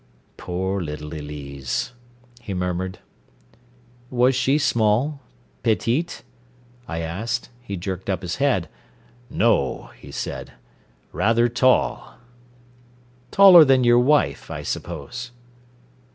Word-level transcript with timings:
"Poor 0.35 0.81
little 0.81 1.13
Elise," 1.13 1.93
he 2.41 2.55
murmured. 2.55 2.97
"Was 4.09 4.33
she 4.33 4.57
small 4.57 5.21
petite?" 5.61 6.23
I 6.87 7.01
asked. 7.01 7.49
He 7.61 7.77
jerked 7.77 8.09
up 8.09 8.23
his 8.23 8.37
head. 8.37 8.67
"No," 9.29 9.91
he 9.99 10.09
said. 10.11 10.53
"Rather 11.11 11.47
tall." 11.47 12.15
"Taller 13.29 13.63
than 13.63 13.83
your 13.83 13.99
wife, 13.99 14.49
I 14.49 14.63
suppose." 14.63 15.29